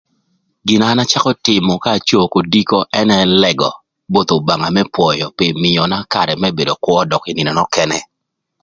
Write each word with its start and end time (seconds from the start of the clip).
Gina 0.67 0.85
an 0.91 1.01
acakö 1.03 1.31
tïmö 1.45 1.73
ka 1.83 1.89
acoo 1.97 2.25
kodiko 2.33 2.77
ënë 2.99 3.17
Lëgö 3.41 3.69
both 4.13 4.31
Obanga 4.37 4.69
më 4.75 4.83
pwöyö 4.93 5.27
pï 5.37 5.45
mïöna 5.61 5.97
karë 6.13 6.33
më 6.41 6.47
bedo 6.57 6.73
kwö 6.83 6.97
dökï 7.11 7.29
ï 7.31 7.35
nïnö 7.37 7.51
nökënë. 7.55 7.99